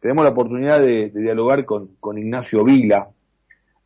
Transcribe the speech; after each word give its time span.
tenemos 0.00 0.24
la 0.24 0.30
oportunidad 0.30 0.80
de, 0.80 1.10
dialogar 1.10 1.64
con, 1.64 2.18
Ignacio 2.18 2.64
Vila. 2.64 3.08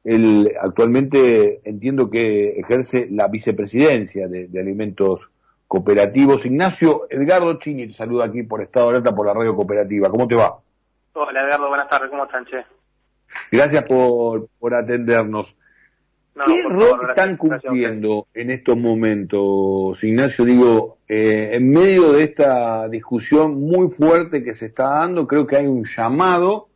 Él 0.04 0.52
actualmente 0.60 1.60
entiendo 1.64 2.10
que 2.10 2.58
ejerce 2.58 3.08
la 3.10 3.28
vicepresidencia 3.28 4.28
de, 4.28 4.48
alimentos 4.60 5.30
cooperativos. 5.66 6.46
Ignacio, 6.46 7.06
Edgardo 7.10 7.58
Chini 7.58 7.88
te 7.88 7.94
saluda 7.94 8.26
aquí 8.26 8.44
por 8.44 8.62
Estado 8.62 8.86
de 8.86 8.90
Alerta 8.92 9.14
por 9.14 9.26
la 9.26 9.34
radio 9.34 9.56
cooperativa. 9.56 10.08
¿Cómo 10.08 10.28
te 10.28 10.36
va? 10.36 10.58
Hola 11.14 11.42
Edgardo, 11.42 11.68
buenas 11.68 11.88
tardes, 11.88 12.10
¿cómo 12.10 12.24
están, 12.24 12.44
Che? 12.46 12.64
Gracias 13.50 13.82
por, 13.84 14.48
por 14.58 14.74
atendernos. 14.74 15.56
¿Qué 16.34 16.64
rol 16.64 17.08
están 17.08 17.36
cumpliendo 17.36 18.26
en 18.34 18.50
estos 18.50 18.76
momentos, 18.76 20.02
Ignacio? 20.02 20.44
Digo, 20.44 20.98
eh, 21.08 21.50
en 21.52 21.70
medio 21.70 22.12
de 22.12 22.24
esta 22.24 22.88
discusión 22.88 23.60
muy 23.60 23.88
fuerte 23.88 24.42
que 24.42 24.56
se 24.56 24.66
está 24.66 24.88
dando, 25.00 25.28
creo 25.28 25.46
que 25.46 25.56
hay 25.56 25.66
un 25.66 25.84
llamado 25.84 26.70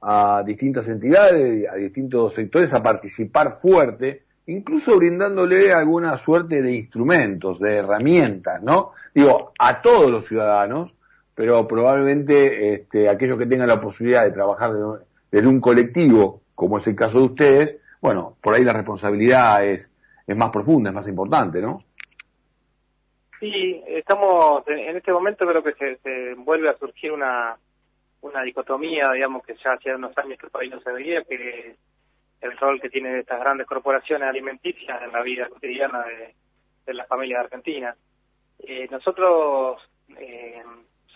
a 0.00 0.44
distintas 0.46 0.86
entidades, 0.88 1.68
a 1.68 1.74
distintos 1.74 2.34
sectores 2.34 2.72
a 2.72 2.82
participar 2.82 3.50
fuerte, 3.60 4.22
incluso 4.46 4.96
brindándole 4.96 5.72
alguna 5.72 6.16
suerte 6.16 6.62
de 6.62 6.76
instrumentos, 6.76 7.58
de 7.58 7.78
herramientas, 7.78 8.62
¿no? 8.62 8.92
Digo, 9.12 9.52
a 9.58 9.82
todos 9.82 10.08
los 10.08 10.26
ciudadanos, 10.26 10.94
pero 11.34 11.66
probablemente 11.66 12.74
este, 12.74 13.08
aquellos 13.08 13.38
que 13.38 13.46
tengan 13.46 13.66
la 13.66 13.80
posibilidad 13.80 14.22
de 14.22 14.30
trabajar 14.30 14.72
desde 15.32 15.48
un 15.48 15.60
colectivo, 15.60 16.42
como 16.54 16.78
es 16.78 16.86
el 16.86 16.94
caso 16.94 17.18
de 17.18 17.24
ustedes, 17.24 17.79
bueno, 18.00 18.36
por 18.40 18.54
ahí 18.54 18.64
la 18.64 18.72
responsabilidad 18.72 19.64
es, 19.64 19.92
es 20.26 20.36
más 20.36 20.50
profunda, 20.50 20.90
es 20.90 20.94
más 20.94 21.08
importante, 21.08 21.60
¿no? 21.60 21.84
Sí, 23.38 23.82
estamos, 23.86 24.62
en 24.68 24.96
este 24.96 25.12
momento 25.12 25.46
creo 25.46 25.62
que 25.62 25.96
se, 25.96 26.34
vuelve 26.34 26.68
a 26.68 26.76
surgir 26.76 27.12
una, 27.12 27.56
una 28.20 28.42
dicotomía, 28.42 29.10
digamos, 29.12 29.44
que 29.44 29.56
ya 29.62 29.72
hace 29.72 29.94
unos 29.94 30.16
años 30.18 30.38
que 30.38 30.46
el 30.46 30.52
país 30.52 30.70
no 30.70 30.80
se 30.80 30.92
veía, 30.92 31.24
que 31.24 31.76
el 32.40 32.56
rol 32.58 32.80
que 32.80 32.90
tienen 32.90 33.16
estas 33.16 33.40
grandes 33.40 33.66
corporaciones 33.66 34.28
alimenticias 34.28 35.02
en 35.02 35.12
la 35.12 35.22
vida 35.22 35.48
cotidiana 35.48 36.04
de, 36.04 36.34
las 36.92 37.06
familias 37.06 37.44
argentinas. 37.44 37.96
Eh, 38.58 38.88
nosotros 38.90 39.80
eh, 40.18 40.56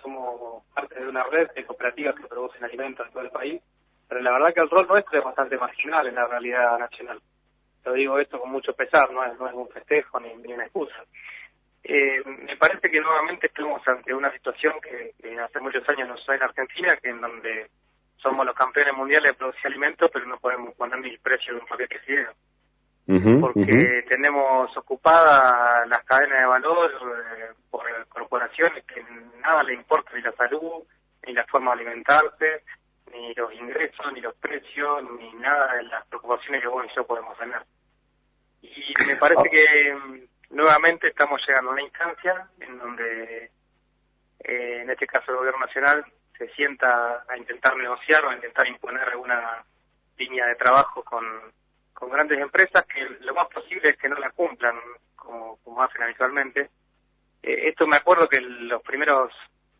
somos 0.01 0.63
parte 0.73 1.01
de 1.01 1.09
una 1.09 1.25
red 1.33 1.51
de 1.51 1.65
cooperativas 1.65 2.15
que 2.15 2.29
producen 2.29 2.63
alimentos 2.63 3.05
en 3.05 3.13
todo 3.13 3.23
el 3.25 3.31
país 3.31 3.61
pero 4.09 4.21
la 4.21 4.33
verdad 4.33 4.55
que 4.55 4.61
el 4.61 4.71
rol 4.71 4.87
nuestro 4.89 5.19
es 5.19 5.25
bastante 5.25 5.57
marginal 5.57 6.07
en 6.07 6.15
la 6.15 6.27
realidad 6.27 6.79
nacional. 6.79 7.21
Lo 7.85 7.93
digo 7.93 8.19
esto 8.19 8.41
con 8.41 8.51
mucho 8.51 8.73
pesar, 8.75 9.11
no 9.11 9.25
es, 9.25 9.39
no 9.39 9.47
es 9.47 9.55
un 9.55 9.69
festejo 9.69 10.19
ni, 10.21 10.53
una 10.53 10.65
excusa. 10.65 11.05
Eh, 11.83 12.23
me 12.25 12.57
parece 12.57 12.91
que 12.91 13.01
nuevamente 13.01 13.47
estamos 13.47 13.87
ante 13.87 14.15
una 14.15 14.33
situación 14.33 14.75
que, 14.81 15.15
hace 15.39 15.61
muchos 15.61 15.87
años 15.91 16.09
nos 16.09 16.21
suena 16.23 16.45
en 16.45 16.51
Argentina, 16.51 16.97
que 16.97 17.11
en 17.11 17.21
donde 17.21 17.71
somos 18.17 18.47
los 18.47 18.55
campeones 18.55 18.95
mundiales 18.95 19.33
de 19.33 19.39
producir 19.39 19.67
alimentos, 19.67 20.11
pero 20.13 20.25
no 20.25 20.39
podemos 20.39 20.75
poner 20.77 20.99
ni 21.01 21.11
el 21.11 21.19
precio 21.19 21.55
de 21.55 21.61
un 21.61 21.67
paquete 21.67 22.01
de 22.07 22.27
porque 23.41 24.05
tenemos 24.09 24.75
ocupadas 24.79 25.87
las 25.89 26.03
cadenas 26.05 26.41
de 26.41 26.47
valor 26.47 26.91
eh, 26.91 27.53
por 27.71 27.85
corporaciones 28.09 28.83
que 28.85 29.05
nada 29.43 29.63
le 29.63 29.75
importa 29.75 30.11
ni 30.15 30.23
la 30.23 30.33
salud, 30.33 30.83
ni 31.27 31.35
la 31.35 31.45
forma 31.45 31.75
de 31.75 31.83
alimentarse, 31.83 32.64
los 33.35 33.53
ingresos, 33.53 34.13
ni 34.13 34.21
los 34.21 34.35
precios, 34.37 35.03
ni 35.19 35.33
nada 35.35 35.77
de 35.77 35.85
las 35.85 36.07
preocupaciones 36.07 36.63
que 36.63 36.69
vos 36.69 36.85
y 36.87 36.95
yo 36.95 37.07
podemos 37.07 37.37
tener. 37.39 37.63
Y 38.63 38.95
me 39.07 39.17
parece 39.17 39.49
que 39.51 39.95
mm, 39.95 40.55
nuevamente 40.57 41.09
estamos 41.09 41.41
llegando 41.47 41.71
a 41.71 41.73
una 41.75 41.83
instancia 41.83 42.49
en 42.61 42.79
donde, 42.79 43.51
eh, 44.41 44.81
en 44.83 44.91
este 44.91 45.07
caso 45.07 45.31
el 45.31 45.39
gobierno 45.39 45.67
nacional, 45.67 46.05
se 46.37 46.49
sienta 46.55 47.25
a 47.29 47.37
intentar 47.37 47.77
negociar 47.77 48.25
o 48.25 48.31
a 48.31 48.35
intentar 48.35 48.67
imponer 48.67 49.09
alguna 49.09 49.65
línea 50.17 50.47
de 50.47 50.57
trabajo 50.57 51.03
con, 51.05 51.25
con 51.93 52.11
grandes 52.11 52.39
empresas 52.41 52.85
que 52.87 53.01
lo 53.21 53.35
más 53.35 53.49
posible 53.49 53.91
es 53.91 53.97
que 53.97 54.09
no 54.09 54.17
la 54.17 54.31
cumplan 54.31 54.77
como, 55.15 55.57
como 55.59 55.83
hacen 55.83 56.03
habitualmente. 56.03 56.71
Eh, 57.43 57.69
esto 57.69 57.87
me 57.87 57.97
acuerdo 57.97 58.29
que 58.29 58.41
los 58.41 58.83
primeros 58.83 59.33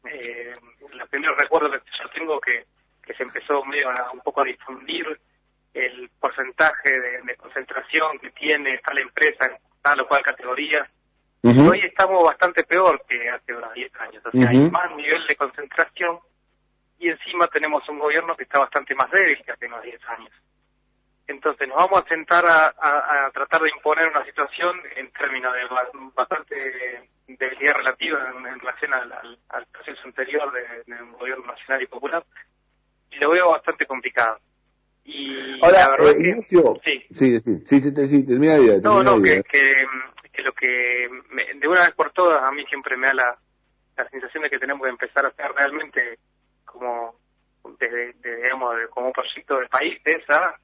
eh, 0.05 0.53
los 0.93 1.09
primeros 1.09 1.37
recuerdos 1.39 1.83
que 1.83 1.91
yo 2.03 2.11
tengo 2.11 2.41
que 2.41 2.67
que 3.05 3.15
se 3.15 3.23
empezó 3.23 3.65
medio 3.65 3.89
un 4.13 4.21
poco 4.21 4.41
a 4.41 4.45
difundir 4.45 5.21
el 5.73 6.11
porcentaje 6.21 6.91
de, 6.91 7.37
concentración 7.37 8.19
que 8.21 8.31
tiene 8.31 8.79
tal 8.79 8.99
empresa 8.99 9.47
en 9.47 9.57
tal 9.83 10.01
o 10.01 10.07
cual 10.07 10.23
categoría. 10.23 10.89
Hoy 11.43 11.81
estamos 11.85 12.25
bastante 12.25 12.65
peor 12.65 13.05
que 13.07 13.29
hace 13.29 13.55
unos 13.55 13.75
10 13.75 13.93
años. 14.01 14.23
O 14.25 14.31
sea, 14.31 14.49
hay 14.49 14.71
más 14.71 14.97
nivel 14.97 15.27
de 15.27 15.37
concentración 15.37 16.19
y 16.99 17.11
encima 17.11 17.47
tenemos 17.49 17.87
un 17.89 17.99
gobierno 17.99 18.35
que 18.35 18.45
está 18.45 18.61
bastante 18.61 18.95
más 18.95 19.11
débil 19.11 19.43
que 19.45 19.53
hace 19.53 19.67
unos 19.67 19.83
10 19.83 20.01
años. 20.09 20.33
Entonces 21.27 21.69
nos 21.69 21.77
vamos 21.77 22.03
a 22.03 22.09
sentar 22.09 22.45
a, 22.47 23.31
tratar 23.33 23.63
de 23.63 23.71
imponer 23.71 24.09
una 24.09 24.25
situación 24.25 24.79
en 24.97 25.11
términos 25.13 25.55
de 25.55 25.61
bastante 26.15 27.09
debilidad 27.27 27.75
relativa 27.75 28.31
en, 28.31 28.61
relación 28.61 28.93
al, 28.93 29.67
proceso 29.73 30.01
anterior 30.05 30.53
de, 30.53 31.03
un 31.03 31.13
gobierno 31.13 31.47
nacional 31.47 31.83
y 31.83 31.87
popular, 31.87 32.25
lo 33.21 33.31
veo 33.31 33.51
bastante 33.51 33.87
complicado. 33.87 34.39
Y 35.05 35.61
Ahora, 35.63 35.81
la 35.81 35.91
verdad 35.91 36.11
eh, 36.19 36.37
que, 36.37 36.43
sí. 36.43 36.59
Sí, 37.11 37.41
sí, 37.41 37.61
sí, 37.67 37.81
sí, 37.81 38.27
termina 38.27 38.57
idea. 38.59 38.79
No, 38.83 39.03
no, 39.03 39.23
que, 39.23 39.43
que, 39.43 40.43
lo 40.43 40.53
que 40.53 41.09
de 41.57 41.69
una 41.69 41.81
vez 41.81 41.93
por 41.93 42.11
todas 42.13 42.43
a 42.43 42.53
mí 42.53 42.65
siempre 42.67 42.97
me 42.97 43.09
da 43.09 43.15
la, 43.15 43.39
la 43.97 44.09
sensación 44.09 44.43
de 44.43 44.51
que 44.51 44.59
tenemos 44.59 44.83
que 44.83 44.91
empezar 44.91 45.25
a 45.25 45.29
hacer 45.29 45.53
realmente 45.53 46.19
como 46.65 47.17
desde, 47.79 48.15
digamos 48.23 48.75
como 48.91 49.09
un 49.09 49.13
proyecto 49.13 49.59
del 49.59 49.69
país 49.69 50.01
es 50.05 50.29
a 50.31 50.57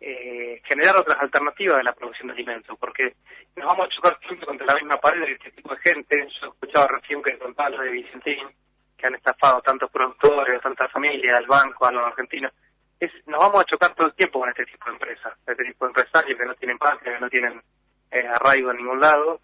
eh, 0.00 0.60
generar 0.64 0.96
otras 0.96 1.18
alternativas 1.18 1.78
de 1.78 1.84
la 1.84 1.92
producción 1.92 2.28
de 2.28 2.34
alimentos 2.34 2.76
porque 2.78 3.14
nos 3.56 3.66
vamos 3.66 3.86
a 3.86 3.94
chocar 3.94 4.18
siempre 4.26 4.46
contra 4.46 4.66
la 4.66 4.74
misma 4.74 4.96
pared 4.96 5.20
de 5.20 5.32
este 5.32 5.50
tipo 5.52 5.74
de 5.74 5.80
gente 5.80 6.28
yo 6.40 6.48
escuchaba 6.48 6.88
recién 6.88 7.22
que 7.22 7.38
contaba 7.38 7.70
lo 7.70 7.82
de 7.82 7.90
Vicentín 7.90 8.48
que 8.96 9.06
han 9.06 9.14
estafado 9.14 9.60
tantos 9.62 9.90
productores, 9.90 10.60
tantas 10.60 10.90
familias, 10.90 11.38
al 11.38 11.46
banco, 11.46 11.86
a 11.86 11.92
los 11.92 12.06
argentinos. 12.06 12.52
Es, 12.98 13.10
nos 13.26 13.40
vamos 13.40 13.60
a 13.60 13.64
chocar 13.64 13.94
todo 13.94 14.06
el 14.06 14.14
tiempo 14.14 14.40
con 14.40 14.48
este 14.48 14.64
tipo 14.64 14.86
de 14.86 14.92
empresas, 14.92 15.32
este 15.46 15.64
tipo 15.64 15.84
de 15.84 15.90
empresarios 15.90 16.38
que 16.38 16.46
no 16.46 16.54
tienen 16.54 16.78
patria, 16.78 17.14
que 17.14 17.20
no 17.20 17.28
tienen 17.28 17.62
eh, 18.10 18.26
arraigo 18.26 18.70
en 18.70 18.76
ningún 18.78 19.00
lado. 19.00 19.40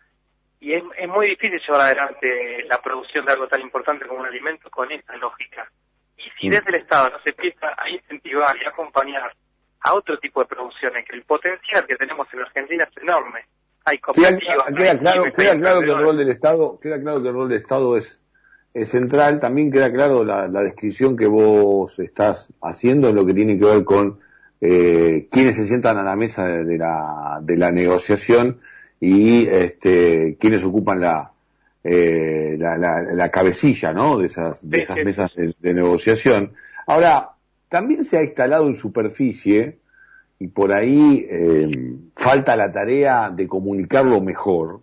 Y 0.60 0.74
es, 0.74 0.82
es 0.96 1.08
muy 1.08 1.28
difícil 1.28 1.60
llevar 1.60 1.80
adelante 1.80 2.64
la 2.64 2.80
producción 2.80 3.24
de 3.24 3.32
algo 3.32 3.48
tan 3.48 3.60
importante 3.60 4.06
como 4.06 4.20
un 4.20 4.26
alimento 4.26 4.70
con 4.70 4.90
esta 4.92 5.16
lógica. 5.16 5.70
Y 6.16 6.30
si 6.38 6.50
desde 6.50 6.68
el 6.68 6.82
Estado 6.82 7.10
no 7.10 7.18
se 7.20 7.30
empieza 7.30 7.74
a 7.76 7.88
incentivar 7.88 8.56
y 8.56 8.66
acompañar 8.66 9.34
a 9.80 9.94
otro 9.94 10.18
tipo 10.18 10.40
de 10.40 10.46
producciones, 10.46 11.06
que 11.06 11.16
el 11.16 11.22
potencial 11.22 11.86
que 11.86 11.96
tenemos 11.96 12.28
en 12.32 12.40
Argentina 12.40 12.84
es 12.84 13.02
enorme. 13.02 13.46
Hay 13.86 13.98
cooperativas. 13.98 14.66
Queda, 14.76 14.98
claro, 14.98 15.24
queda 15.34 15.58
claro 15.58 15.80
que 15.80 15.90
el 15.90 15.98
rol 15.98 16.18
del 16.18 16.28
Estado, 16.28 16.78
queda 16.78 17.00
claro 17.00 17.22
que 17.22 17.28
el 17.28 17.34
rol 17.34 17.48
del 17.48 17.58
Estado 17.58 17.96
es 17.96 18.06
es 18.06 18.19
central. 18.84 19.40
También 19.40 19.70
queda 19.70 19.92
claro 19.92 20.24
la, 20.24 20.48
descripción 20.62 21.16
que 21.16 21.26
vos 21.26 21.98
estás 21.98 22.52
haciendo 22.62 23.08
en 23.08 23.16
lo 23.16 23.26
que 23.26 23.34
tiene 23.34 23.58
que 23.58 23.64
ver 23.64 23.84
con 23.84 24.18
eh, 24.60 25.28
quienes 25.30 25.56
se 25.56 25.66
sientan 25.66 25.98
a 25.98 26.02
la 26.02 26.16
mesa 26.16 26.46
de, 26.46 26.78
la, 26.78 27.40
de 27.42 27.56
la 27.56 27.70
negociación 27.70 28.60
y 29.00 29.46
este, 29.46 30.36
quienes 30.38 30.62
ocupan 30.64 31.00
la, 31.00 31.32
eh, 31.82 32.56
la, 32.58 32.76
la, 32.76 33.30
cabecilla 33.30 33.94
¿no? 33.94 34.18
de 34.18 34.26
esas, 34.26 34.68
de 34.68 34.80
esas 34.80 34.96
mesas 34.98 35.30
de, 35.34 35.74
negociación. 35.74 36.52
Ahora, 36.86 37.30
también 37.70 38.04
se 38.04 38.18
ha 38.18 38.22
instalado 38.22 38.66
en 38.66 38.76
superficie, 38.76 39.78
y 40.38 40.48
por 40.48 40.72
ahí 40.72 41.26
eh, 41.28 41.96
falta 42.14 42.56
la 42.56 42.70
tarea 42.70 43.30
de 43.30 43.46
comunicarlo 43.46 44.20
mejor, 44.20 44.80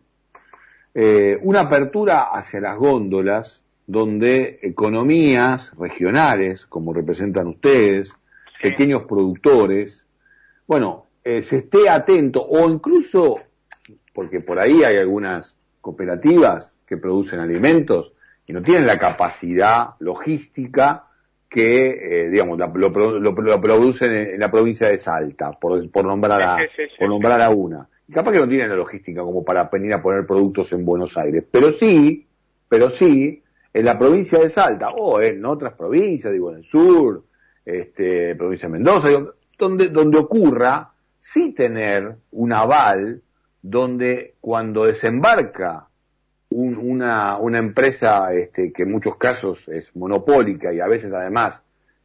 eh, 0.96 1.38
una 1.42 1.62
apertura 1.62 2.30
hacia 2.34 2.62
las 2.62 2.78
góndolas 2.78 3.62
donde 3.88 4.60
economías 4.62 5.74
regionales, 5.80 6.66
como 6.66 6.94
representan 6.94 7.48
ustedes, 7.48 8.14
pequeños 8.62 9.04
productores, 9.04 10.06
bueno, 10.68 11.06
eh, 11.24 11.42
se 11.42 11.58
esté 11.58 11.90
atento 11.90 12.46
o 12.46 12.70
incluso, 12.70 13.40
porque 14.14 14.42
por 14.42 14.60
ahí 14.60 14.84
hay 14.84 14.98
algunas 14.98 15.58
cooperativas 15.80 16.74
que 16.86 16.98
producen 16.98 17.40
alimentos 17.40 18.14
y 18.46 18.54
no 18.54 18.62
tienen 18.62 18.86
la 18.86 19.00
capacidad 19.00 19.92
logística 20.00 21.06
que, 21.50 22.26
eh, 22.26 22.30
digamos, 22.30 22.60
lo, 22.60 23.62
producen 23.62 24.14
en, 24.14 24.40
la 24.40 24.52
provincia 24.52 24.90
de 24.90 24.98
Salta, 24.98 25.52
por, 25.52 25.90
por 25.90 26.06
nombrar 26.06 26.42
a, 26.42 26.58
por 27.00 27.08
nombrar 27.08 27.42
a 27.42 27.50
una. 27.50 27.88
capaz 28.14 28.34
que 28.34 28.40
no 28.40 28.50
tienen 28.50 28.70
la 28.70 28.76
logística 28.76 29.22
como 29.22 29.46
para 29.46 29.64
venir 29.66 29.94
a 29.94 30.02
poner 30.02 30.26
productos 30.26 30.74
en 30.74 30.84
Buenos 30.84 31.18
Aires, 31.18 31.46
pero 31.50 31.72
sí, 31.72 32.28
pero 32.68 32.90
sí, 32.90 33.44
en 33.78 33.86
la 33.86 34.00
provincia 34.00 34.40
de 34.40 34.50
Salta 34.50 34.90
o 34.90 35.22
en 35.22 35.46
otras 35.46 35.74
provincias, 35.74 36.34
digo, 36.34 36.50
en 36.50 36.58
el 36.58 36.64
sur, 36.64 37.24
este, 37.64 38.36
provincia 38.36 38.68
de 38.68 38.72
Mendoza, 38.72 39.10
donde, 39.56 39.90
donde 39.90 40.18
ocurra, 40.18 40.92
sí 41.20 41.54
tener 41.54 42.16
un 42.32 42.54
aval 42.54 43.22
donde 43.62 44.34
cuando 44.42 44.86
desembarca 44.86 45.90
una, 46.50 47.38
una 47.38 47.60
empresa 47.60 48.34
este, 48.34 48.74
que 48.74 48.82
en 48.82 48.92
muchos 48.92 49.16
casos 49.18 49.68
es 49.68 49.96
monopólica 49.96 50.74
y 50.74 50.80
a 50.80 50.88
veces 50.88 51.14
además 51.14 51.62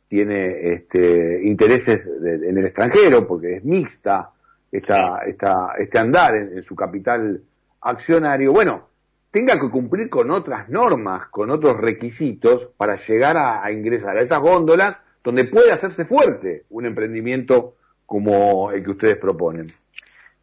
tiene 0.08 0.74
este, 0.74 1.40
intereses 1.42 2.06
en 2.06 2.58
el 2.58 2.66
extranjero, 2.66 3.26
porque 3.26 3.56
es 3.56 3.64
mixta 3.64 4.28
esta, 4.70 5.20
esta, 5.26 5.72
este 5.78 5.98
andar 5.98 6.36
en, 6.36 6.62
su 6.62 6.76
capital 6.76 7.40
accionario, 7.80 8.52
bueno, 8.52 8.88
tenga 9.32 9.58
que 9.58 9.70
cumplir 9.70 10.10
con 10.10 10.30
otras 10.30 10.68
normas, 10.68 11.28
con 11.28 11.50
otros 11.50 11.80
requisitos 11.80 12.66
para 12.76 12.96
llegar 12.96 13.36
a, 13.38 13.72
ingresar 13.72 14.16
a 14.16 14.20
esas 14.20 14.38
góndolas 14.40 14.98
donde 15.24 15.44
puede 15.44 15.72
hacerse 15.72 16.04
fuerte 16.04 16.64
un 16.68 16.84
emprendimiento 16.84 17.74
como 18.04 18.70
el 18.70 18.84
que 18.84 18.90
ustedes 18.90 19.16
proponen. 19.16 19.68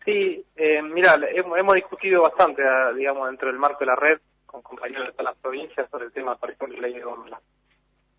Sí, 0.03 0.44
eh, 0.56 0.81
mira, 0.81 1.19
hemos, 1.31 1.75
discutido 1.75 2.24
bastante, 2.24 2.63
ah, 2.63 2.91
digamos, 2.91 3.27
dentro 3.27 3.50
del 3.50 3.59
marco 3.59 3.80
de 3.81 3.86
la 3.86 3.95
red 3.95 4.19
con 4.47 4.63
compañeros 4.63 5.06
de 5.06 5.12
todas 5.12 5.33
las 5.33 5.38
provincias 5.38 5.88
sobre 5.92 6.06
el 6.06 6.12
tema, 6.12 6.35
por 6.35 6.50
ejemplo, 6.50 6.75
la 6.81 6.88
ley 6.88 6.95
de 6.95 7.03
góndola. 7.03 7.39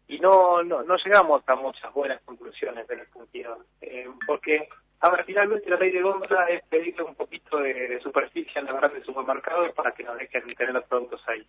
Y 0.07 0.21
no, 0.21 0.63
no, 0.63 0.85
no 0.85 0.97
llegamos 1.05 1.43
a 1.49 1.57
muchas 1.57 1.93
buenas 1.93 2.21
conclusiones 2.25 2.89
en 2.89 3.01
ese 3.01 3.11
sentido, 3.11 3.59
eh, 3.81 4.09
porque 4.25 4.69
Ahora, 5.01 5.25
finalmente 5.25 5.71
la 5.71 5.77
ley 5.77 5.91
de 5.91 6.03
góndola 6.03 6.45
es 6.51 6.63
pedirle 6.65 7.03
un 7.03 7.15
poquito 7.15 7.59
de, 7.59 7.99
superficie 8.03 8.61
en 8.61 8.67
los 8.67 8.77
grandes 8.77 9.05
supermercados 9.05 9.71
para 9.73 9.93
que 9.93 10.05
nos 10.05 10.19
dejen 10.19 10.55
tener 10.55 10.75
los 10.75 10.85
productos 10.85 11.23
ahí. 11.27 11.47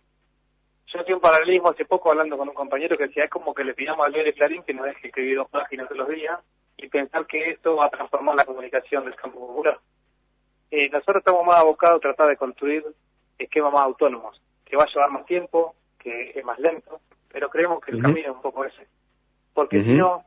Yo 0.86 1.00
hacía 1.00 1.14
un 1.14 1.20
paralelismo 1.20 1.68
hace 1.68 1.84
poco 1.84 2.10
hablando 2.10 2.38
con 2.38 2.48
un 2.48 2.54
compañero 2.54 2.96
que 2.96 3.08
decía, 3.08 3.24
es 3.24 3.30
como 3.30 3.54
que 3.54 3.64
le 3.64 3.74
pidamos 3.74 4.06
al 4.06 4.12
de 4.12 4.32
Clarín 4.32 4.62
que 4.62 4.72
nos 4.72 4.86
deje 4.86 5.08
escribir 5.08 5.36
dos 5.36 5.50
páginas 5.50 5.86
todos 5.88 6.00
los 6.00 6.08
días 6.08 6.38
y 6.78 6.88
pensar 6.88 7.26
que 7.26 7.50
esto 7.50 7.76
va 7.76 7.86
a 7.86 7.90
transformar 7.90 8.36
la 8.36 8.44
comunicación 8.44 9.04
del 9.04 9.16
campo 9.16 9.46
popular. 9.46 9.78
Eh, 10.70 10.88
nosotros 10.88 11.18
estamos 11.18 11.44
más 11.46 11.58
abocados 11.58 11.96
a 11.98 12.00
tratar 12.00 12.28
de 12.28 12.36
construir 12.36 12.84
esquemas 13.38 13.72
más 13.72 13.82
autónomos, 13.82 14.40
que 14.64 14.76
va 14.76 14.84
a 14.84 14.86
llevar 14.86 15.10
más 15.10 15.26
tiempo, 15.26 15.74
que 15.98 16.32
es 16.34 16.44
más 16.44 16.58
lento, 16.58 17.00
pero 17.30 17.50
creemos 17.50 17.84
que 17.84 17.92
el 17.92 18.02
camino 18.02 18.30
es 18.30 18.36
un 18.36 18.42
poco 18.42 18.64
ese. 18.64 18.86
Porque 19.52 19.82
si 19.82 19.98
no, 19.98 20.24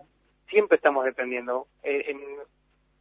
siempre 0.47 0.75
estamos 0.75 1.05
dependiendo. 1.05 1.67
Eh, 1.81 2.05
en, 2.09 2.19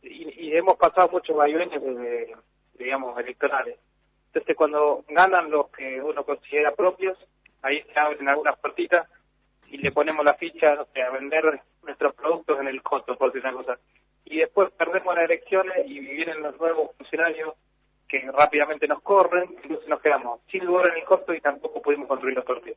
y, 0.05 0.57
hemos 0.57 0.77
pasado 0.77 1.09
muchos 1.11 1.37
vaivenes 1.37 1.83
de, 1.83 2.35
digamos, 2.75 3.19
electorales. 3.19 3.79
Entonces, 4.27 4.57
cuando 4.57 5.05
ganan 5.09 5.51
los 5.51 5.69
que 5.71 6.01
uno 6.01 6.25
considera 6.25 6.75
propios, 6.75 7.19
ahí 7.63 7.83
se 7.93 7.99
abren 7.99 8.29
algunas 8.29 8.59
puertitas 8.59 9.09
y 9.71 9.79
le 9.79 9.93
ponemos 9.93 10.25
la 10.25 10.35
ficha, 10.35 10.75
no 10.75 10.87
sé, 10.93 11.03
a 11.03 11.11
vender 11.11 11.61
nuestros 11.83 12.15
productos 12.15 12.61
en 12.61 12.69
el 12.69 12.83
costo, 12.83 13.17
por 13.17 13.33
decir 13.33 13.49
una 13.49 13.57
cosa. 13.57 13.79
Y 14.25 14.39
después 14.39 14.71
perdemos 14.73 15.15
las 15.15 15.25
elecciones 15.25 15.87
y 15.87 16.01
vienen 16.01 16.43
los 16.43 16.59
nuevos 16.59 16.91
funcionarios 16.97 17.55
que 18.09 18.21
rápidamente 18.31 18.87
nos 18.87 19.03
corren, 19.03 19.55
entonces 19.63 19.89
nos 19.89 20.01
quedamos 20.01 20.41
sin 20.51 20.65
lugar 20.65 20.89
en 20.91 20.99
el 20.99 21.05
costo 21.05 21.33
y 21.35 21.41
tampoco 21.41 21.81
pudimos 21.81 22.09
construir 22.09 22.37
los 22.37 22.45
propios. 22.45 22.77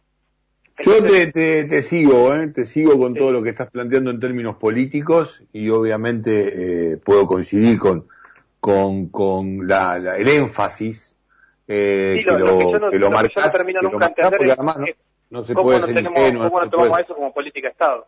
Yo 0.85 1.03
te, 1.03 1.31
te, 1.63 1.81
sigo, 1.81 2.35
¿eh? 2.35 2.47
te 2.49 2.65
sigo 2.65 2.97
con 2.99 3.15
todo 3.15 3.31
lo 3.31 3.41
que 3.41 3.49
estás 3.49 3.69
planteando 3.71 4.11
en 4.11 4.19
términos 4.19 4.57
políticos 4.57 5.43
y 5.51 5.69
obviamente 5.69 6.91
eh, 6.93 6.97
puedo 6.97 7.25
coincidir 7.25 7.79
con, 7.79 8.07
con, 8.59 9.07
con 9.09 9.67
la, 9.67 9.97
el 10.15 10.27
énfasis 10.27 11.15
eh, 11.67 12.21
que, 12.23 12.31
lo, 12.31 12.91
que, 12.91 12.99
lo, 12.99 13.09
marcas, 13.09 13.45
no 13.45 13.51
termino 13.51 13.81
nunca 13.81 14.07
entender 14.07 14.51
además 14.51 14.77
no, 15.29 15.43
se 15.43 15.53
puede 15.53 15.81
ser 15.81 15.99
ingenuo. 15.99 16.49
¿Cómo 16.49 16.63
no, 16.63 16.69
tomamos 16.69 16.99
eso 16.99 17.15
como 17.15 17.33
política 17.33 17.67
de 17.67 17.71
Estado? 17.71 18.05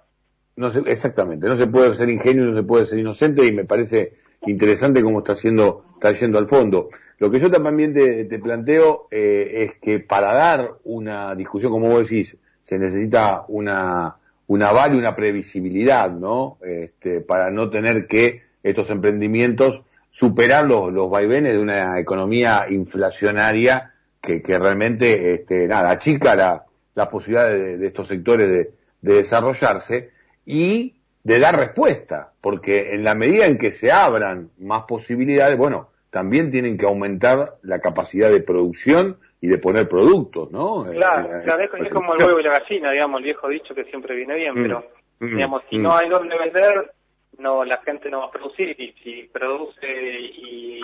No 0.56 0.69
se, 0.69 0.80
exactamente, 0.86 1.48
no 1.48 1.56
se 1.56 1.68
puede 1.68 1.94
ser 1.94 2.10
ingenuo, 2.10 2.45
no 2.45 2.54
se 2.54 2.63
puede 2.63 2.86
ser 2.86 3.00
inocente 3.00 3.45
y 3.45 3.51
me 3.51 3.66
parece 3.66 4.13
interesante 4.45 5.01
cómo 5.01 5.19
está 5.19 5.33
haciendo, 5.33 5.86
está 5.95 6.12
yendo 6.12 6.38
al 6.38 6.48
fondo. 6.48 6.89
Lo 7.18 7.31
que 7.31 7.39
yo 7.39 7.50
también 7.50 7.94
te, 7.94 8.25
te 8.25 8.39
planteo 8.39 9.07
eh, 9.12 9.63
es 9.63 9.80
que 9.81 10.00
para 10.00 10.33
dar 10.33 10.75
una 10.83 11.36
discusión, 11.36 11.71
como 11.71 11.89
vos 11.89 12.07
decís, 12.07 12.38
se 12.69 12.77
necesita 12.77 13.45
una, 13.48 14.16
un 14.45 14.62
aval 14.62 14.94
y 14.94 15.00
una 15.00 15.16
previsibilidad, 15.16 16.12
¿no? 16.12 16.60
Este, 16.63 17.19
para 17.19 17.50
no 17.50 17.71
tener 17.71 18.06
que 18.06 18.44
estos 18.62 18.92
emprendimientos 18.92 19.86
superar 20.12 20.68
los, 20.68 20.94
los 20.94 21.10
vaivenes 21.10 21.54
de 21.54 21.60
una 21.60 22.00
economía 22.00 22.68
inflacionaria 22.69 23.95
que, 24.21 24.44
que 24.44 24.60
realmente, 24.60 25.33
este, 25.33 25.66
nada, 25.66 25.89
achica 25.89 26.36
la, 26.36 26.66
la 26.94 27.10
posibilidad 27.10 27.50
de, 27.50 27.88
estos 27.88 28.06
sectores 28.06 28.51
de, 28.51 28.71
de 29.01 29.13
desarrollarse 29.16 30.12
y 30.45 30.94
de 31.24 31.39
dar 31.39 31.57
respuesta, 31.57 32.33
porque 32.39 32.94
en 32.94 33.04
la 33.04 33.16
medida 33.16 33.48
en 33.48 33.57
que 33.57 33.71
se 33.71 33.92
abran 33.92 34.51
más 34.60 34.83
posibilidades, 34.83 35.57
bueno, 35.57 35.89
también 36.12 36.51
tienen 36.51 36.77
que 36.77 36.86
aumentar 36.86 37.57
la 37.63 37.80
capacidad 37.80 38.30
de 38.30 38.42
producción 38.42 39.18
y 39.42 39.48
de 39.48 39.58
poner 39.58 39.88
productos, 39.88 40.52
¿no? 40.52 40.84
Claro, 40.92 41.42
claro 41.44 41.64
es, 41.64 41.90
como 41.92 42.14
el 42.14 42.24
huevo 42.24 42.40
y 42.40 42.44
la 42.44 42.60
gallina, 42.60 42.92
digamos, 42.92 43.20
el 43.20 43.26
viejo 43.26 43.48
dicho 43.48 43.74
que 43.74 43.86
siempre 43.86 44.16
viene 44.16 44.36
bien, 44.36 44.54
mm, 44.54 44.64
pero, 44.64 44.84
mm, 45.20 45.36
digamos, 45.36 45.64
si 45.70 45.78
mm. 45.78 45.82
no 45.82 45.96
hay 45.96 46.10
donde 46.10 46.38
vender, 46.38 46.94
no 47.38 47.64
la 47.64 47.78
gente 47.78 48.10
no 48.10 48.20
va 48.20 48.26
a 48.26 48.32
producir, 48.32 48.80
y 48.80 48.92
si 49.02 49.24
produce 49.32 49.88
y 49.88 50.82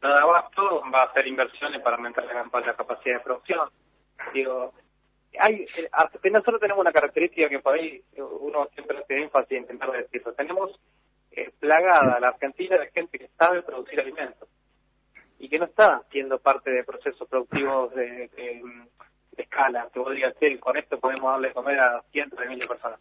no 0.00 0.08
da 0.08 0.22
abasto, 0.22 0.82
va 0.94 1.00
a 1.00 1.04
hacer 1.06 1.26
inversiones 1.26 1.80
para 1.82 1.96
aumentar 1.96 2.24
la, 2.24 2.74
capacidad 2.74 3.16
de 3.16 3.24
producción. 3.24 3.68
Digo, 4.32 4.72
hay, 5.40 5.64
eh, 5.76 6.30
nosotros 6.30 6.60
tenemos 6.60 6.80
una 6.80 6.92
característica 6.92 7.48
que 7.48 7.58
por 7.58 7.74
ahí 7.74 8.00
uno 8.16 8.68
siempre 8.74 8.98
hace 8.98 9.22
énfasis 9.22 9.52
en 9.52 9.62
intentar 9.62 9.90
decirlo, 9.90 10.32
tenemos 10.34 10.78
eh, 11.32 11.50
plagada 11.58 12.20
la 12.20 12.28
Argentina 12.28 12.76
de 12.78 12.90
gente 12.90 13.18
que 13.18 13.28
sabe 13.38 13.62
producir 13.62 13.98
alimentos 13.98 14.48
y 15.42 15.48
que 15.48 15.58
no 15.58 15.64
está 15.64 16.00
siendo 16.12 16.38
parte 16.38 16.70
de 16.70 16.84
procesos 16.84 17.28
productivos 17.28 17.92
de, 17.96 18.30
escala, 19.36 19.88
que 19.92 20.00
podría 20.00 20.32
ser, 20.34 20.60
con 20.60 20.76
esto 20.76 21.00
podemos 21.00 21.32
darle 21.32 21.48
de 21.48 21.54
comer 21.54 21.80
a 21.80 22.00
cientos 22.12 22.38
de 22.38 22.46
miles 22.46 22.60
de 22.60 22.68
personas. 22.68 23.00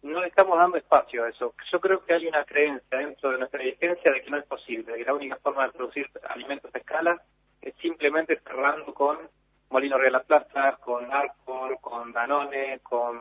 No 0.00 0.22
le 0.22 0.28
estamos 0.28 0.56
dando 0.56 0.78
espacio 0.78 1.24
a 1.24 1.28
eso. 1.28 1.54
Yo 1.70 1.78
creo 1.78 2.02
que 2.02 2.14
hay 2.14 2.26
una 2.26 2.46
creencia 2.46 2.96
dentro 2.96 3.30
de 3.30 3.38
nuestra 3.38 3.62
existencia 3.62 4.10
de 4.10 4.22
que 4.22 4.30
no 4.30 4.38
es 4.38 4.46
posible, 4.46 4.90
de 4.90 4.98
que 5.00 5.04
la 5.04 5.12
única 5.12 5.36
forma 5.36 5.66
de 5.66 5.72
producir 5.72 6.08
alimentos 6.30 6.74
a 6.74 6.78
escala 6.78 7.20
es 7.60 7.74
simplemente 7.74 8.40
cerrando 8.40 8.94
con 8.94 9.18
Molino 9.68 9.98
Real 9.98 10.14
La 10.14 10.22
Plaza, 10.22 10.78
con 10.80 11.12
Arcor, 11.12 11.78
con 11.82 12.10
Danone, 12.10 12.80
con 12.82 13.20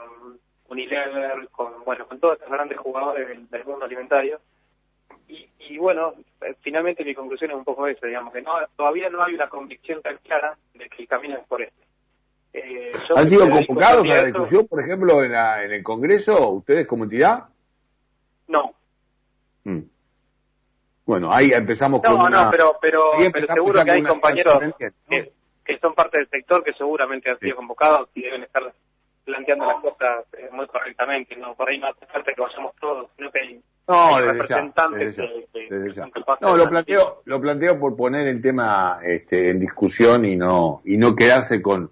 Unilever, 0.70 1.50
con 1.50 1.84
bueno, 1.84 2.08
con 2.08 2.22
todos 2.22 2.36
estos 2.36 2.50
grandes 2.50 2.78
jugadores 2.78 3.50
del 3.52 3.66
mundo 3.66 3.84
alimentario 3.84 4.40
y, 5.28 5.78
bueno, 5.78 6.14
eh, 6.18 6.25
finalmente 6.62 7.04
mi 7.04 7.16
conclusión 7.16 7.52
es 7.52 7.58
un 7.58 7.64
poco 7.64 7.88
esa, 7.88 8.08
digamos, 8.08 8.34
que 8.34 8.42
no, 8.42 8.54
todavía 8.76 9.10
no 9.10 9.24
hay 9.24 9.34
una 9.34 9.50
convicción 9.50 10.02
tan 10.02 10.18
clara 10.18 10.58
de 10.74 10.90
que 10.90 11.04
el 11.04 11.08
camino 11.08 11.38
es 11.38 11.48
por 11.48 11.62
este. 11.62 11.86
Eh, 12.54 12.94
¿Han 13.16 13.28
sido 13.28 13.50
convocados 13.50 14.10
a 14.10 14.16
la 14.16 14.24
discusión, 14.24 14.66
por 14.68 14.82
ejemplo, 14.82 15.24
en, 15.24 15.34
en, 15.34 15.72
el 15.74 15.84
Congreso, 15.84 16.52
ustedes 16.52 16.88
como 16.88 17.04
entidad? 17.04 17.50
No. 18.48 18.74
Mm. 19.66 19.82
Bueno, 21.06 21.32
ahí 21.32 21.52
empezamos 21.52 22.02
con 22.02 22.18
No, 22.18 22.30
no, 22.30 22.50
pero, 22.50 22.78
pero, 22.82 23.12
pero 23.32 23.54
seguro 23.54 23.84
que 23.84 23.92
hay 23.92 24.04
compañeros 24.04 24.60
que, 24.80 24.92
que, 25.66 25.80
son 25.80 25.94
parte 25.94 26.18
del 26.18 26.30
sector 26.30 26.64
que 26.64 26.74
seguramente 26.74 27.30
han 27.30 27.40
sido 27.40 27.58
convocados 27.58 28.10
y 28.16 28.22
deben 28.22 28.44
estar 28.44 28.74
planteando 29.26 29.66
las 29.66 29.82
cosas 29.82 30.26
eh, 30.38 30.50
muy 30.52 30.66
correctamente. 30.68 31.36
no 31.36 31.56
Por 31.56 31.70
ahí 31.70 31.78
no 31.78 31.88
hace 31.88 32.06
falta 32.08 32.34
que 32.34 32.42
vayamos 32.42 32.76
todos, 32.78 33.10
sino 33.18 33.32
que 33.32 33.40
hay 33.40 33.62
no, 33.88 34.20
No, 36.42 36.58
lo 36.58 36.70
planteo, 36.70 37.22
lo 37.26 37.42
planteo 37.42 37.80
por 37.80 37.96
poner 37.96 38.28
el 38.28 38.42
tema 38.42 39.00
este, 39.04 39.52
en 39.52 39.60
discusión 39.60 40.26
y 40.26 40.36
no 40.36 40.82
y 40.86 40.98
no 40.98 41.16
quedarse 41.16 41.62
con, 41.62 41.92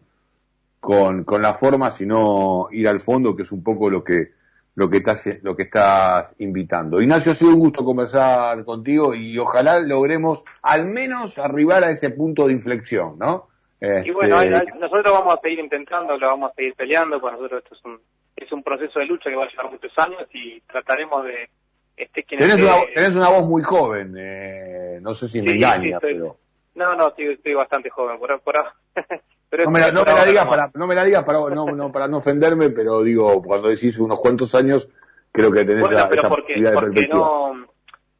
con, 0.80 1.24
con 1.24 1.42
la 1.42 1.54
forma, 1.54 1.92
sino 1.92 2.68
ir 2.72 2.88
al 2.88 3.00
fondo, 3.00 3.36
que 3.36 3.44
es 3.44 3.52
un 3.52 3.64
poco 3.64 3.90
lo 3.90 4.04
que 4.04 4.32
lo 4.76 4.90
que 4.90 4.98
estás 4.98 5.40
lo 5.44 5.56
que 5.56 5.64
estás 5.64 6.34
invitando. 6.40 7.00
Ignacio, 7.00 7.32
ha 7.32 7.36
sido 7.36 7.52
un 7.52 7.60
gusto 7.60 7.86
conversar 7.86 8.66
contigo 8.66 9.14
y 9.14 9.38
ojalá 9.38 9.80
logremos 9.80 10.44
al 10.64 10.86
menos 10.86 11.38
arribar 11.38 11.84
a 11.84 11.92
ese 11.92 12.10
punto 12.10 12.48
de 12.48 12.54
inflexión, 12.54 13.20
¿no? 13.20 13.50
Y 13.80 14.12
bueno, 14.12 14.42
este, 14.42 14.72
nosotros 14.80 15.12
vamos 15.12 15.36
a 15.36 15.42
seguir 15.42 15.60
intentando, 15.60 16.18
lo 16.18 16.28
vamos 16.28 16.52
a 16.52 16.56
seguir 16.56 16.74
peleando, 16.74 17.20
para 17.20 17.36
nosotros 17.36 17.64
esto 17.64 17.76
es 17.76 17.86
un 17.86 18.00
es 18.36 18.52
un 18.52 18.64
proceso 18.64 19.00
de 19.00 19.06
lucha 19.06 19.30
que 19.30 19.36
va 19.36 19.44
a 19.46 19.50
llevar 19.50 19.72
muchos 19.72 19.92
años 19.98 20.28
y 20.34 20.60
trataremos 20.62 21.24
de 21.26 21.50
este, 21.96 22.24
tenés, 22.24 23.16
una, 23.16 23.30
voz 23.30 23.48
muy 23.48 23.62
joven, 23.62 24.16
eh, 24.18 25.00
no 25.02 25.14
sé 25.14 25.28
si 25.28 25.42
me 25.42 25.52
engaña, 25.52 26.00
pero... 26.00 26.38
No, 26.76 26.96
no, 26.96 27.14
estoy, 27.16 27.54
bastante 27.54 27.90
joven, 27.90 28.18
por, 28.18 28.40
por... 28.42 28.56
no, 29.66 29.72
me 29.72 29.80
la, 29.80 29.92
no, 29.92 30.04
me 30.04 30.14
la 30.14 30.26
digas 30.26 30.48
para, 30.48 30.72
no 30.74 30.88
me 30.88 30.96
la 30.96 31.04
digas 31.04 31.24
para 31.24 31.40
no, 31.40 31.66
no, 31.66 31.92
para 31.92 32.08
no 32.08 32.18
ofenderme, 32.18 32.72
pero 32.72 33.04
digo, 33.04 33.44
cuando 33.44 33.70
decís 33.70 34.00
unos 34.00 34.20
cuantos 34.20 34.56
años, 34.56 34.90
creo 35.32 35.52
que 35.52 35.66
tenés 35.66 35.82
bueno, 35.82 36.08
pero 36.10 36.30
porque, 36.30 36.56
porque 36.74 37.08
no 37.08 37.68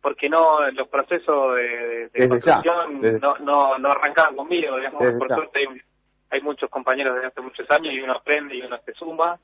porque 0.04 0.28
no 0.28 0.70
los 0.72 0.90
procesos 0.90 1.56
de, 1.56 2.10
de 2.14 2.28
construcción 2.28 3.02
no, 3.22 3.38
no, 3.38 3.78
no 3.78 3.90
arrancaban 3.90 4.36
conmigo, 4.36 4.76
digamos, 4.76 5.02
por 5.18 5.34
suerte 5.34 5.60
hay, 5.60 5.82
hay, 6.30 6.42
muchos 6.42 6.70
compañeros 6.70 7.16
desde 7.16 7.28
hace 7.28 7.40
muchos 7.40 7.72
años 7.72 7.94
y 7.94 8.02
uno 8.02 8.14
aprende 8.14 8.54
y 8.54 8.62
uno 8.62 8.78
se 8.86 8.94
suma. 8.94 9.40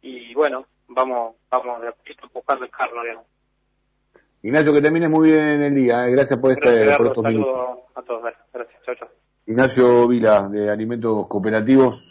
Y 0.00 0.32
bueno, 0.32 0.64
vamos 0.88 1.36
vamos 1.50 1.82
buscando 2.32 2.64
el 2.64 2.70
carro, 2.70 3.02
digamos. 3.02 3.26
Ignacio, 4.42 4.72
que 4.72 4.82
termines 4.82 5.10
muy 5.10 5.30
bien 5.30 5.62
el 5.62 5.74
día. 5.74 6.06
Eh. 6.06 6.12
Gracias 6.12 6.38
por, 6.38 6.52
este, 6.52 6.96
por 6.96 7.06
estos 7.08 7.24
minutos. 7.24 7.60
A 7.94 8.02
todos. 8.02 8.22
Gracias. 8.52 8.82
Chao, 8.84 8.94
chao. 8.94 9.08
Ignacio 9.46 10.06
Vila, 10.06 10.48
de 10.48 10.70
Alimentos 10.70 11.26
Cooperativos. 11.26 12.06